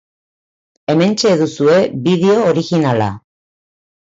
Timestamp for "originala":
2.55-3.11